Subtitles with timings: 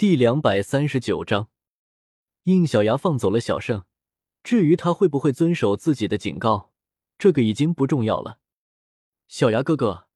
[0.00, 1.50] 第两百三十九章，
[2.44, 3.84] 应小牙放走了小胜。
[4.42, 6.72] 至于他会不会遵守自己的警告，
[7.18, 8.38] 这个已经不重要了。
[9.28, 10.08] 小牙哥哥，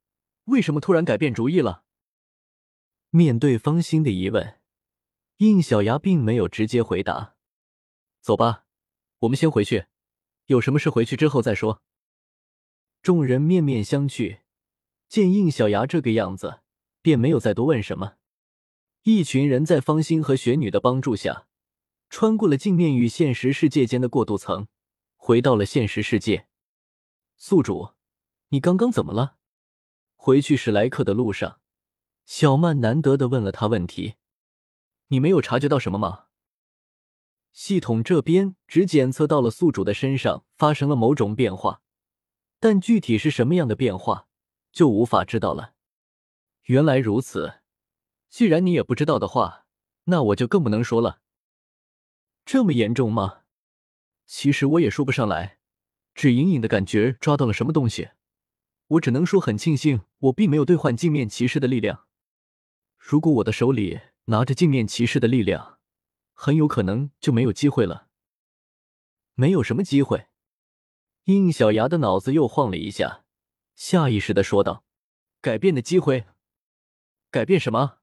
[0.44, 1.84] 为什么突然改变主意了？
[3.10, 4.58] 面对方心的疑问，
[5.36, 7.35] 应小牙并没有直接回答。
[8.23, 8.64] 走吧，
[9.19, 9.85] 我们先回去，
[10.46, 11.82] 有什么事回去之后再说。
[13.03, 14.39] 众人面面相觑，
[15.11, 16.61] 见应小牙这个样子，
[17.03, 18.14] 便没有再多问什么。
[19.07, 21.46] 一群人在方心和雪女的帮助下，
[22.09, 24.66] 穿过了镜面与现实世界间的过渡层，
[25.16, 26.47] 回到了现实世界。
[27.37, 27.91] 宿主，
[28.48, 29.37] 你刚刚怎么了？
[30.14, 31.61] 回去史莱克的路上，
[32.25, 34.14] 小曼难得的问了他问题
[35.09, 36.28] ：“你没有察觉到什么吗？”
[37.52, 41.83] 系统这边只检测到了宿主的身上发生了某种变化，
[42.59, 44.28] 但具体是什么样的变化，
[44.73, 45.75] 就无法知道了。
[46.62, 47.61] 原来如此。
[48.34, 49.65] 既然你也不知道的话，
[50.06, 51.20] 那我就更不能说了。
[52.45, 53.42] 这么严重吗？
[54.27, 55.61] 其实我也说不上来，
[56.17, 58.08] 只隐隐的感觉抓到了什么东西。
[58.89, 62.08] 我只能说很庆幸，我并没有兑换镜面骑士的力量。
[62.98, 65.78] 如果我的手里拿着镜面骑士的力量，
[66.33, 68.08] 很有可能就没有机会了。
[69.34, 70.27] 没有什么机会。
[71.27, 73.25] 应小牙的脑子又晃了一下，
[73.77, 74.84] 下意识的说道
[75.41, 76.27] ：“改变的机会？
[77.30, 77.98] 改变什么？”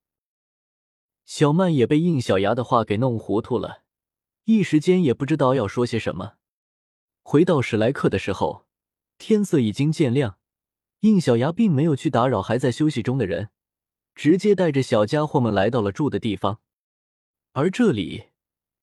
[1.26, 3.84] 小曼也被应小牙的话给弄糊涂了，
[4.46, 6.34] 一时间也不知道要说些什么。
[7.24, 8.66] 回到史莱克的时候，
[9.18, 10.38] 天色已经渐亮，
[11.02, 13.50] 应小牙并没有去打扰还在休息中的人，
[14.16, 16.60] 直接带着小家伙们来到了住的地方。
[17.54, 18.30] 而这里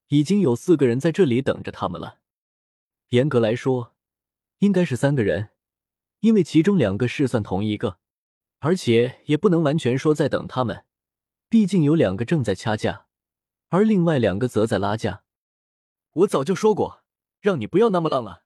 [0.08, 2.20] 已经有四个人在这里等着他们了。
[3.10, 3.94] 严格来说，
[4.58, 5.50] 应该是三个人，
[6.20, 7.98] 因为其中两个是算同一个，
[8.60, 10.84] 而且也不能完全说在等他们。
[11.48, 13.06] 毕竟有两个正在掐架，
[13.68, 15.24] 而另外两个则在拉架。
[16.10, 17.04] 我早就说过，
[17.40, 18.44] 让你不要那么浪了，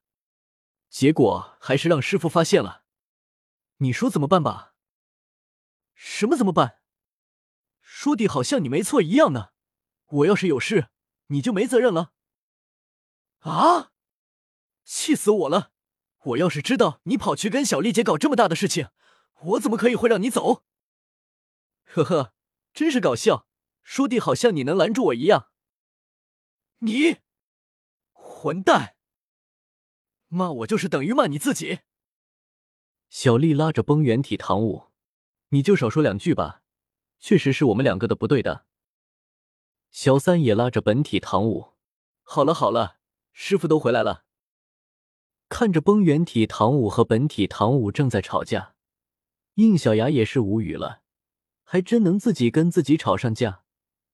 [0.89, 2.85] 结果还是让师傅发现了。
[3.79, 4.75] 你说怎么办吧？
[5.95, 6.79] 什么怎么办？
[7.81, 9.51] 说的好像你没错一样呢。
[10.07, 10.91] 我要是有事，
[11.29, 12.13] 你就没责任了。
[13.41, 13.91] 啊！
[14.85, 15.73] 气死我了！
[16.25, 18.91] 我要是知道你跑去跟小丽姐搞这么大的事情，
[19.41, 20.63] 我怎么可以会让你走？
[21.85, 22.35] 呵呵。
[22.73, 23.47] 真是搞笑，
[23.83, 25.51] 说的好像你能拦住我一样。
[26.79, 27.19] 你
[28.13, 28.97] 混蛋！
[30.29, 31.81] 骂我就是等于骂你自己。
[33.11, 34.87] 小丽拉着崩原体唐舞，
[35.51, 36.63] 你就少说两句吧，
[37.21, 38.65] 确实是我们两个的不对的。
[39.91, 41.75] 小三也拉着本体唐舞，
[42.23, 42.99] 好了好了，
[43.33, 44.25] 师傅都回来了。
[45.51, 48.75] 看着崩原体唐舞和本体唐舞正在吵架，
[49.57, 51.02] 应小牙也是无语了。
[51.73, 53.63] 还真能自己跟自己吵上架，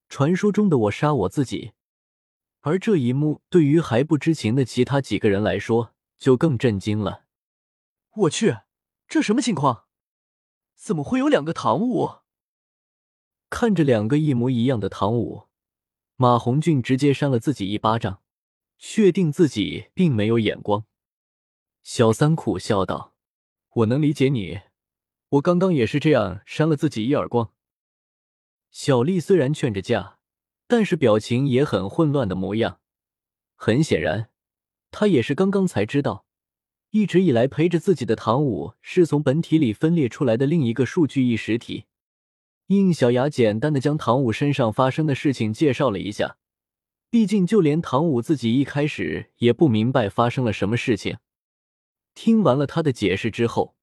[0.09, 1.73] 传说中的我杀我自己。
[2.61, 7.25] 而这一幕对于还不知情的其他几个人来说，就更震惊了。
[8.15, 8.59] 我去，
[9.09, 9.87] 这什么情况？
[10.77, 12.21] 怎么会有两个唐舞？
[13.51, 15.49] 看着两个一模一样的唐舞，
[16.15, 18.23] 马红俊直接扇了自己一巴掌，
[18.79, 20.85] 确定自己并没有眼光。
[21.83, 23.17] 小三苦笑道
[23.83, 24.61] ：“我能理解你。”
[25.31, 27.53] 我刚刚也是这样扇了自己一耳光。
[28.71, 30.19] 小丽虽然劝着架，
[30.67, 32.81] 但是表情也很混乱的模样。
[33.55, 34.31] 很显然，
[34.91, 36.25] 她也是刚刚才知道，
[36.91, 41.85] 一直以来陪着自己的唐舞是从本体里分裂出来的另一个数据意识体。
[42.69, 46.37] 应小雅简单的将唐舞身上发生的事情介绍了一下，
[47.11, 51.19] 毕竟就连唐舞自己一开始也不明白发生了什么事情。
[52.15, 53.78] 听完了他的解释之后。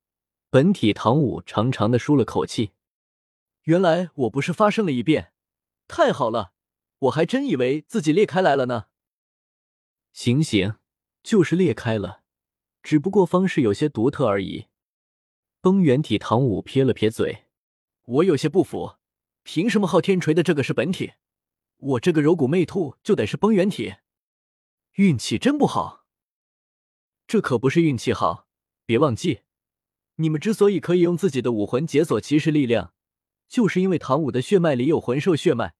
[0.55, 2.71] 本体唐舞长长的舒了口气，
[3.63, 5.33] 原来我不是发生了一遍，
[5.85, 6.53] 太好了，
[6.99, 8.85] 我还真以为自己裂开来了呢。
[10.13, 10.75] 行行，
[11.21, 12.23] 就是裂开了，
[12.81, 14.67] 只不过方式有些独特而已。
[15.59, 17.47] 崩原体唐舞撇了撇嘴，
[18.05, 18.95] 我有些不服，
[19.43, 21.15] 凭什么昊天锤的这个是本体，
[21.75, 23.95] 我这个柔骨魅兔就得是崩原体？
[24.93, 26.05] 运气真不好。
[27.27, 28.47] 这可不是运气好，
[28.85, 29.41] 别忘记。
[30.15, 32.93] 你们之所以可以用自己的武魂解锁骑士力量，
[33.47, 35.73] 就是因为唐舞的血脉里有魂兽血脉，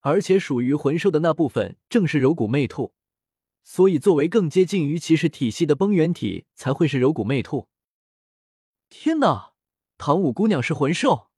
[0.00, 2.94] 而且属于魂兽的那部分正是柔骨魅兔，
[3.62, 7.68] 所以作为更接近于骑士体系的崩原体才会是柔骨魅兔。
[8.90, 9.54] 天哪，
[9.96, 11.30] 唐舞姑娘是魂兽！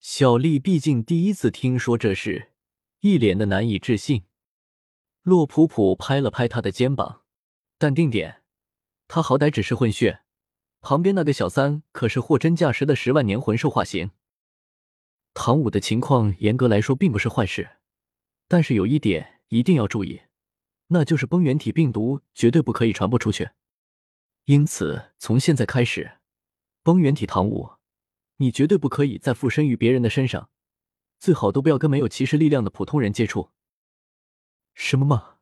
[0.00, 2.52] 小丽毕竟第一次听说这事，
[3.00, 4.24] 一脸的难以置信。
[5.22, 7.22] 洛普普拍了拍他的肩膀，
[7.78, 8.42] 淡定点，
[9.06, 10.21] 他好歹只是混血。
[10.82, 14.10] 旁边那个小三可是货真价实的十万年魂兽化形。
[15.32, 17.76] 唐舞的情况严格来说并不是坏事，
[18.48, 20.22] 但是有一点一定要注意，
[20.88, 23.50] 那就是崩原体病毒绝对不可以传播出去。
[24.46, 26.18] 因此，从现在开始，
[26.82, 27.74] 崩原体唐舞，
[28.38, 30.50] 你绝对不可以再附身于别人的身上，
[31.20, 33.50] 最好都不要跟没有骑士力量的普通人接触。
[34.74, 35.36] 什么嘛，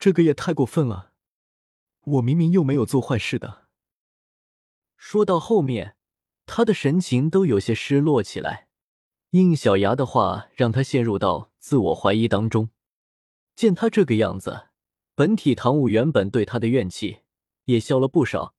[0.00, 1.12] 这个也太过分了！
[2.02, 3.63] 我明明又没有做坏事的。
[5.06, 5.96] 说到后面，
[6.46, 8.68] 他的神情都有些失落起来。
[9.32, 12.70] 应小牙的话让他陷入到自我怀疑当中。
[13.54, 14.68] 见他这个样子，
[15.14, 17.18] 本体唐舞原本对他的怨气
[17.66, 18.54] 也消了不少，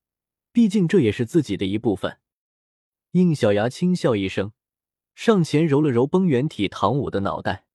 [0.52, 2.20] 毕竟这也是自己的一部分。
[3.14, 4.52] 应小牙轻笑一声，
[5.16, 7.66] 上前揉了揉崩原体唐舞的脑袋：“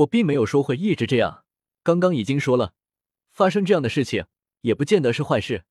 [0.00, 1.46] 我并没有说会一直这样，
[1.82, 2.74] 刚刚已经说了，
[3.30, 4.26] 发生这样的事情
[4.60, 5.64] 也不见得是坏事。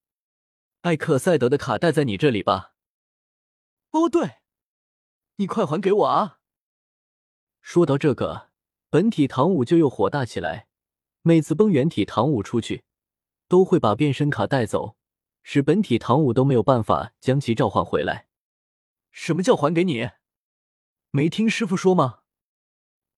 [0.82, 2.74] 艾克赛德的卡带在你这里吧？
[3.92, 4.38] 哦，对，
[5.36, 6.40] 你快还给我啊！”
[7.62, 8.50] 说到这个，
[8.90, 10.68] 本体唐舞就又火大起来。
[11.22, 12.86] 每次崩原体唐舞出去，
[13.50, 14.96] 都会把变身卡带走，
[15.44, 18.30] 使本体唐舞都没有办法将其召唤回来。
[19.12, 20.12] 什么叫还给你？
[21.12, 22.22] 没听师傅说吗？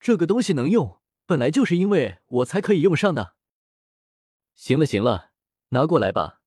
[0.00, 3.36] 这个东西能用，本来就是因为我才可以用上的。
[4.56, 5.30] 行了行了，
[5.68, 6.41] 拿过来吧。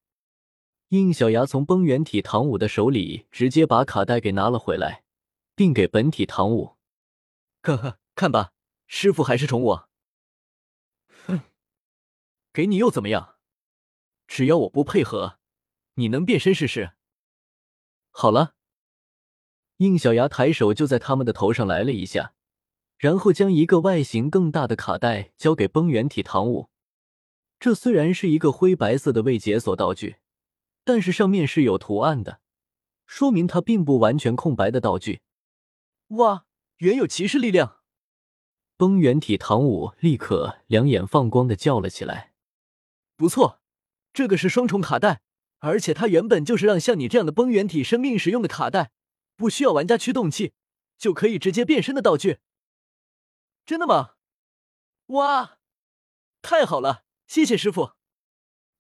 [0.90, 5.04] 应小牙从崩原体唐舞的手里直接把卡带给拿了回来，
[5.56, 6.78] 并给本体唐舞。
[7.62, 8.54] 呵呵，看吧，
[8.86, 9.90] 师傅还是宠我。
[11.26, 11.42] 哼，
[12.54, 13.36] 给你又怎么样？
[14.28, 15.40] 只要我不配合，
[15.96, 16.94] 你能变身试试？
[18.12, 18.54] 好了，
[19.78, 22.34] 应小牙抬手就在他们的头上来了一下，
[22.98, 26.70] 然后将一个外形更大的卡带交给崩原体唐舞。
[27.60, 30.18] 这虽然是一个灰白色的未解锁道具，
[30.86, 32.40] 但是上面是有图案的，
[33.06, 35.20] 说明它并不完全空白的道具。
[36.10, 36.46] 哇！
[36.78, 37.80] 原有骑士力量，
[38.76, 42.34] 崩原体唐舞立刻两眼放光的叫了起来。
[43.16, 43.62] 不错，
[44.12, 45.22] 这个是双重卡带，
[45.60, 48.92] 而且它原本就是让像你这样的崩原体生命使用的卡带，
[49.38, 50.54] 不需要玩家驱动器
[50.98, 52.40] 就可以直接变身的道具。
[53.66, 54.16] 真的吗？
[55.08, 55.60] 哇，
[56.42, 57.94] 太好了，谢谢师傅。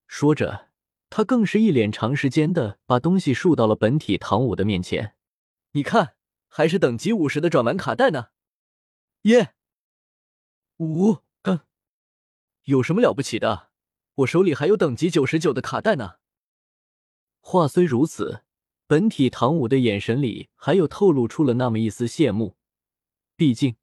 [0.05, 0.69] 说着，
[1.09, 5.15] 他更是一脸长时间的把东西竖到了本体唐舞的面前。
[5.71, 6.13] 你看。
[6.47, 8.27] 还是等级五十的转玩卡带呢，
[9.23, 9.55] 耶！
[10.77, 11.59] 五嗯，
[12.63, 13.71] 有什么了不起的？
[14.13, 16.13] 我手里还有等级九十九的卡带呢。
[17.41, 18.43] 话虽如此，
[18.87, 22.55] 本体唐舞的眼神里还有透露出了那么一丝羡慕。
[23.35, 23.75] 毕竟，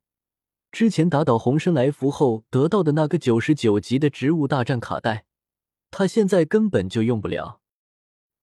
[0.71, 5.27] 之前打倒红身来福后得到的那个九十九级的植物大战卡带，
[5.93, 7.61] 他现在根本就用不了。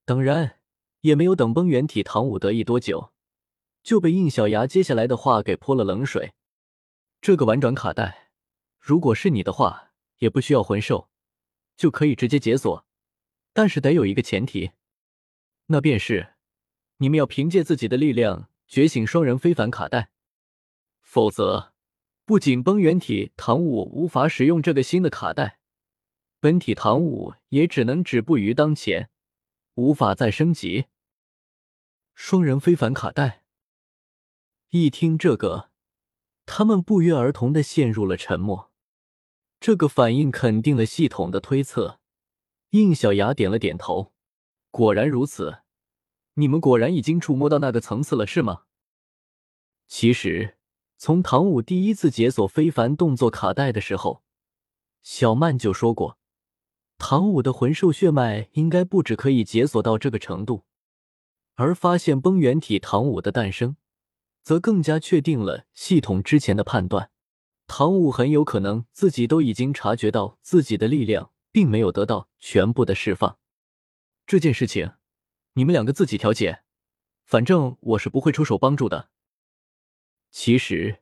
[0.06, 0.60] 当然，
[1.02, 3.12] 也没有等崩原体唐舞得意多久。
[3.82, 6.34] 就被应小牙接下来的话给泼了冷水。
[7.22, 8.30] 这个婉转卡带，
[8.78, 11.10] 如果是你的话，也不需要魂兽，
[11.76, 12.86] 就可以直接解锁。
[13.54, 14.72] 但是得有一个前提，
[15.68, 16.34] 那便是
[16.98, 20.12] 你们要凭借自己的力量觉醒双人非凡卡带，
[21.02, 21.74] 否则
[22.26, 25.59] 不仅崩原体唐舞无法使用这个新的卡带，
[26.42, 29.10] 本体唐舞也只能止步于当前，
[29.76, 30.86] 无法再升级。
[32.16, 33.44] 双人非凡卡带。
[34.70, 35.70] 一听这个，
[36.46, 38.72] 他们不约而同的陷入了沉默。
[39.60, 42.00] 这个反应肯定了系统的推测。
[42.70, 44.14] 应小牙点了点头，
[44.72, 45.64] 果然如此。
[46.36, 48.64] 你们果然已经触摸到那个层次了，是吗？
[49.88, 50.58] 其实，
[50.96, 54.24] 从唐舞第一次解锁非凡动作卡带的时候，
[55.02, 56.19] 小曼就说过，
[57.12, 60.66] 唐舞的魂兽血脉应该不止可以解锁到这个程度。
[61.56, 63.78] 而发现崩原体唐舞的诞生。
[64.44, 67.10] 则更加确定了系统之前的判断，
[67.66, 73.40] 唐舞很有可能自己都已经察觉到自己的力量并没有得到全部的释放。
[74.28, 74.92] 这件事情，
[75.54, 76.62] 你们两个自己调解，
[77.24, 79.10] 反正我是不会出手帮助的。
[80.30, 81.00] 其实，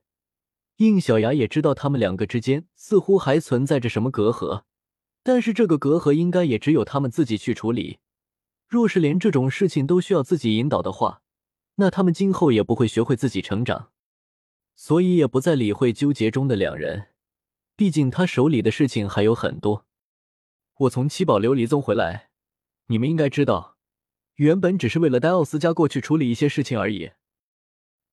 [0.78, 4.64] 应小牙也知道他们两个之间似乎还存在着什么隔阂，
[5.28, 8.00] 但是这个隔阂应该也只有他们自己去处理。
[8.66, 11.22] 若是连这种事情都需要自己引导的话，
[11.76, 13.92] 那他们今后也不会学会自己成长，
[14.74, 17.10] 所以也不再理会纠结中的两人。
[17.76, 19.86] 毕竟他手里的事情还有很多。
[20.78, 22.30] 我从七宝琉璃宗回来，
[22.86, 23.76] 你们应该知道，
[24.36, 27.12] 原本只是为了带奥斯加过去处理一些事情而已。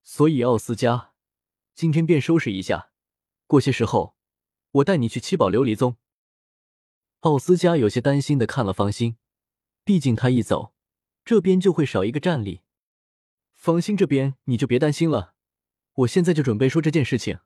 [0.03, 1.13] 所以奥斯加
[1.73, 2.89] 今天便收拾一下，
[3.47, 4.17] 过些时候
[4.71, 5.95] 我带你去七宝琉璃宗。
[7.25, 9.17] 奥斯加有些担心的看了方心，
[9.83, 10.75] 毕竟他一走，
[11.23, 12.61] 这边就会少一个战力。
[13.55, 15.33] 方心这边你就别担心了，
[15.93, 17.39] 我现在就准备说这件事情。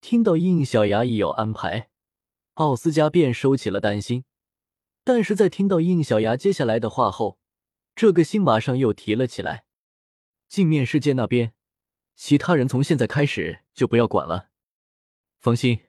[0.00, 1.90] 听到应小牙已有安排，
[2.54, 4.24] 奥斯加便收起了担心。
[5.04, 7.38] 但是在听到应小牙接下来的话后，
[7.94, 9.66] 这个心马上又提了起来。
[10.48, 11.52] 镜面世界那边，
[12.14, 14.48] 其他人从现在开始就不要管了。
[15.40, 15.80] 方心，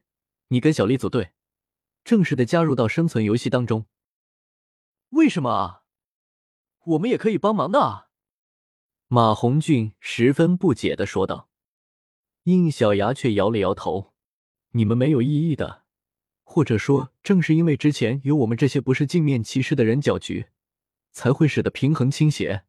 [0.50, 1.32] 你跟小丽组队，
[2.08, 3.86] 正式的加入到生存游戏当中。
[5.10, 5.84] 为什么啊？
[6.86, 8.08] 我们也可以帮忙的啊！
[9.08, 11.50] 马红俊十分不解的说道。
[12.44, 14.14] 应小牙却摇了摇头
[14.72, 15.84] ：“你们没有意义的，
[16.44, 20.46] 或者说，正是因为之前有我们这些不是镜面骑士的人搅局，
[21.12, 22.64] 才会使得平衡倾斜。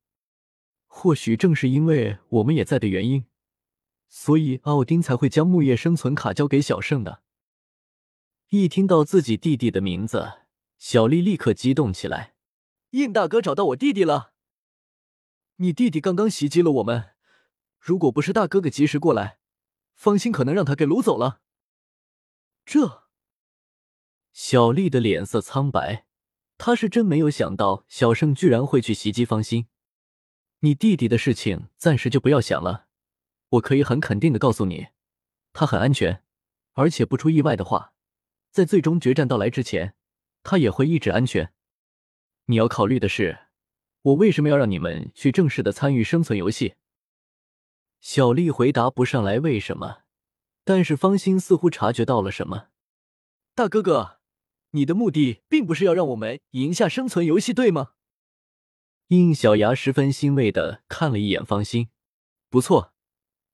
[0.88, 3.24] 或许正是因为我们也在的原因，
[4.08, 7.22] 所以奥丁才会将木叶生存卡交给小圣的。”
[8.50, 10.38] 一听到自己弟弟的名字，
[10.78, 12.34] 小丽立刻激动起来。
[12.92, 14.32] 应大哥找到我弟弟了。
[15.56, 17.10] 你弟弟刚刚袭击了我们，
[17.78, 19.38] 如果不是大哥哥及时过来，
[19.94, 21.42] 方心可能让他给掳走了。
[22.64, 23.02] 这，
[24.32, 26.06] 小丽的脸色苍白，
[26.56, 29.66] 她是真没有想到小胜居然会去袭击方心。
[30.60, 32.86] 你弟弟的事情暂时就不要想了，
[33.50, 34.86] 我可以很肯定的告诉你，
[35.52, 36.24] 他很安全，
[36.72, 37.92] 而且不出意外的话，
[38.50, 39.94] 在最终决战到来之前，
[40.42, 41.52] 他也会一直安全。
[42.46, 43.38] 你要考虑的是，
[44.02, 46.74] 我为什么要让你们去正式的参与生存游戏？
[48.00, 50.02] 小丽回答不上来为什么，
[50.64, 52.68] 但是方心似乎察觉到了什么。
[53.54, 54.20] 大哥哥，
[54.70, 57.92] 你的目的并不是要让我们赢下生存游戏，对吗？
[59.08, 61.88] 应小牙十分欣慰的看了一眼方心，
[62.48, 62.92] 不错，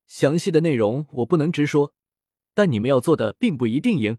[0.05, 1.93] 详细的内容我不能直说，
[2.53, 4.17] 但你们要做的并不一定赢，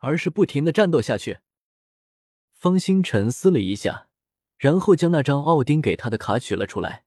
[0.00, 1.38] 而是不停的战斗下去。
[2.52, 4.08] 方心沉思了一下。
[4.58, 7.06] 然后将那张奥丁给他的卡取了出来，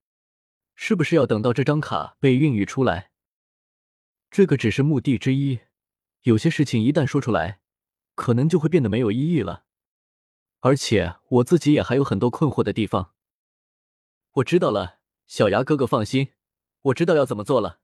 [0.73, 3.11] 是不是要等到这张卡被孕育出来？
[4.31, 5.59] 这个只是目的之一，
[6.23, 7.59] 有些事情一旦说出来，
[8.15, 9.65] 可能就会变得没有意义了。
[10.61, 13.13] 而且我自己也还有很多困惑的地方。
[14.31, 14.97] 我知道了，
[15.27, 16.29] 小牙哥哥放心，
[16.81, 17.81] 我知道要怎么做了。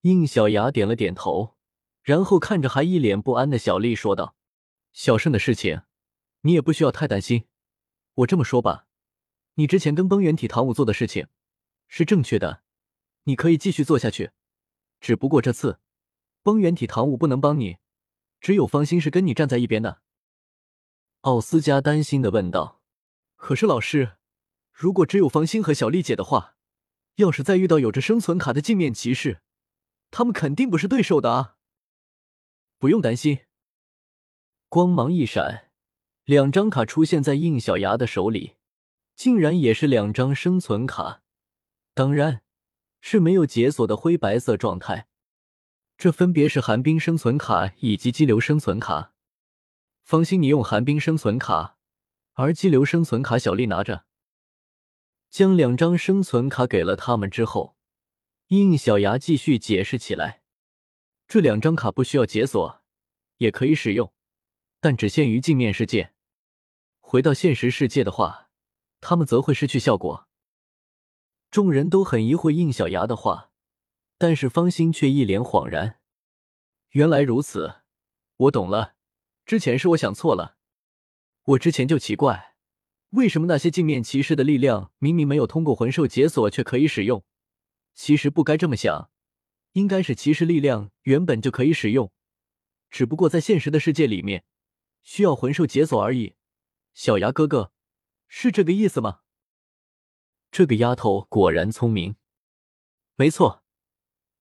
[0.00, 1.54] 应小牙点了点头，
[2.02, 4.34] 然后看着还一脸不安的小丽说道
[4.92, 5.82] ：“小胜的事情，
[6.42, 7.44] 你也不需要太担心。”
[8.14, 8.86] 我这么说吧，
[9.54, 11.28] 你之前跟崩原体唐舞做的事情
[11.88, 12.62] 是正确的，
[13.24, 14.32] 你可以继续做下去。
[15.00, 15.78] 只不过这次
[16.42, 17.78] 崩原体唐舞不能帮你，
[18.40, 20.00] 只有方心是跟你站在一边的。
[21.22, 22.80] 奥斯加担心的问道
[23.36, 24.16] ：“可是老师，
[24.72, 26.56] 如果只有方心和小丽姐的话，
[27.16, 29.42] 要是再遇到有着生存卡的镜面骑士，
[30.10, 31.56] 他们肯定不是对手的啊！”
[32.80, 33.40] 不用担心，
[34.70, 35.70] 光芒一闪。
[36.24, 38.56] 两张卡出现在应小牙的手里，
[39.14, 41.20] 竟然也是两张生存卡，
[41.92, 42.40] 当然
[43.02, 45.08] 是没有解锁的灰白色状态。
[45.98, 49.12] 这分别是寒冰生存卡以及激流生存卡。
[50.02, 51.76] 放心，你用寒冰生存卡，
[52.32, 54.06] 而激流生存卡小丽拿着。
[55.28, 57.76] 将两张生存卡给了他们之后，
[58.46, 60.39] 应小牙继续解释起来：
[61.30, 62.82] 这两张卡不需要解锁，
[63.36, 64.12] 也可以使用，
[64.80, 66.12] 但只限于镜面世界。
[66.98, 68.50] 回到现实世界的话，
[69.00, 70.26] 他们则会失去效果。
[71.48, 73.52] 众人都很疑惑应小牙的话，
[74.18, 76.00] 但是方心却一脸恍然。
[76.88, 77.82] 原来如此，
[78.36, 78.96] 我懂了。
[79.46, 80.56] 之前是我想错了。
[81.44, 82.56] 我之前就奇怪，
[83.10, 87.22] 为什么那些镜面骑士的力量明明没有通过魂兽解锁却可以使用？
[87.94, 89.12] 其实不该这么想，
[89.72, 92.12] 应该是骑士力量原本就可以使用，
[92.90, 94.44] 只不过在现实的世界里面
[95.02, 96.34] 需要魂兽解锁而已。
[96.92, 97.72] 小牙哥哥，
[98.26, 99.20] 是这个意思吗？
[100.50, 102.16] 这个丫头果然聪明。
[103.14, 103.62] 没错，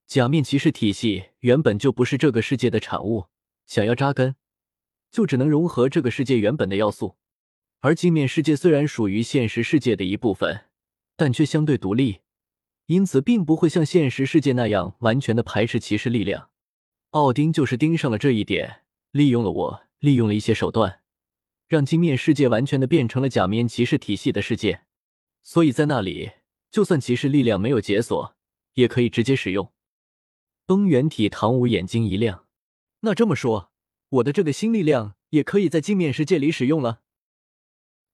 [0.07, 3.27] 假面骑士体系原本就不是这个世界的产物，
[3.67, 4.35] 想要扎根，
[5.11, 7.17] 就只能融合这个世界原本的要素。
[7.81, 10.65] 而镜面世界虽然属于现实世界的一部分，
[11.15, 12.21] 但却相对独立，
[12.89, 16.49] 因此并不会像现实世界那样完全的排斥骑士力量。
[17.11, 18.81] 奥丁就是盯上了这一点，
[19.11, 21.01] 利用了我，利用了一些手段。
[21.67, 24.85] 让镜面世界完全的变成了假面骑士体系的世界，
[25.43, 26.31] 所以在那里，
[26.71, 28.35] 就算骑士力量没有解锁，
[28.73, 29.71] 也可以直接使用。
[30.65, 32.47] 崩原体唐舞眼睛一亮，
[33.01, 33.71] 那这么说，
[34.09, 37.01] 我的这个新力量也可以在镜面世界里使用了？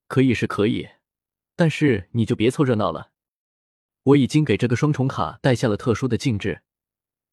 [0.06, 0.90] 可以是可以，
[1.56, 3.12] 但是你就别凑热闹了。
[4.06, 6.62] 我已经给这个双重卡带下了特殊的禁制，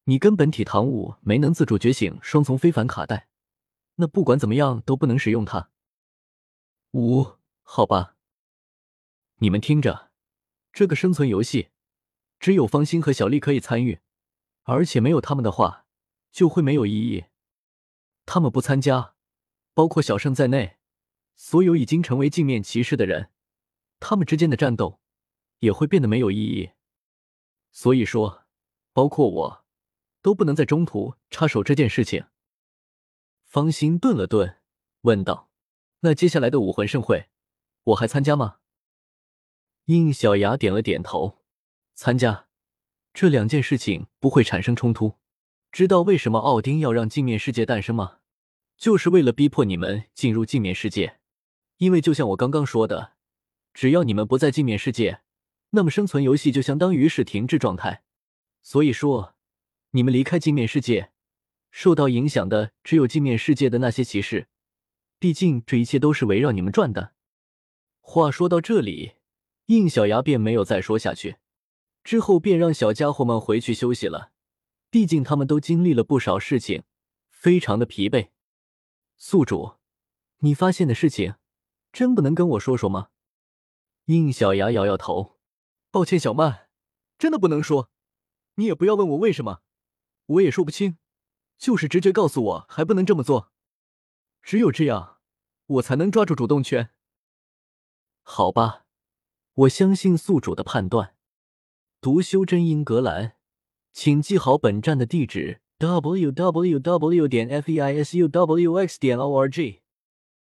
[0.04, 3.28] 你跟本体唐舞没能自主觉醒双重非凡卡带，
[3.96, 5.70] 那不管怎么样都不能使用它。
[6.90, 8.16] 五，好吧。
[9.36, 10.10] 你们听着，
[10.72, 11.68] 这个生存游戏
[12.40, 14.00] 只有方心和小丽可以参与，
[14.64, 15.86] 而且没有他们的话，
[16.32, 17.26] 就会没有意义。
[18.26, 19.14] 他们不参加，
[19.74, 20.78] 包括小圣在内，
[21.36, 23.30] 所有已经成为镜面骑士的人，
[24.00, 24.98] 他们之间的战斗
[25.64, 26.70] 也会变得没有意义。
[27.72, 28.44] 所以说，
[28.92, 29.64] 包括我，
[30.20, 32.26] 都不能在中途插手这件事情。
[33.42, 34.58] 方心顿了顿，
[35.00, 35.50] 问道
[36.00, 37.28] ：“那接下来的武魂盛会，
[37.84, 38.58] 我还参加吗？”
[39.86, 41.42] 应小牙点了点头，
[41.94, 42.48] 参加。
[43.12, 45.14] 这两件事情不会产生冲突。
[45.72, 48.18] 知道为什么奥丁要让镜面世界诞生吗？
[48.76, 51.20] 就是为了逼迫你们进入镜面世界。
[51.78, 53.14] 因为就像我刚刚说的，
[53.72, 55.22] 只要你们不在镜面世界，
[55.74, 58.02] 那么生存游戏就相当于是停滞状态。
[58.62, 59.34] 所以说，
[59.90, 61.10] 你们离开镜面世界，
[61.70, 64.48] 受到影响的只有镜面世界的那些骑士。
[65.18, 67.12] 毕竟这一切都是围绕你们转的。
[68.00, 69.14] 话说到这里，
[69.66, 71.36] 应小牙便没有再说下去。
[72.02, 74.32] 之后便让小家伙们回去休息了，
[74.90, 76.82] 毕竟他们都经历了不少事情，
[77.30, 78.28] 非常的疲惫。
[79.16, 79.76] 宿主，
[80.38, 81.34] 你发现的事情，
[81.92, 83.08] 真不能跟我说说吗？
[84.06, 85.33] 应小牙摇摇头，
[85.94, 86.66] 抱歉，小曼，
[87.16, 87.88] 真的不能说。
[88.56, 89.60] 你也不要问我为什么，
[90.26, 90.98] 我也说不清，
[91.56, 93.52] 就是直觉告诉我还不能这么做。
[94.42, 95.18] 只有这样，
[95.66, 96.90] 我才能抓住主动权。
[98.24, 98.86] 好吧，
[99.52, 101.14] 我相信宿主的判断。
[102.00, 103.36] 读修真英格兰，
[103.92, 107.28] 请记好本站的地址：w w w.
[107.28, 108.98] 点 f e i s u w x.
[108.98, 109.83] 点 o r g。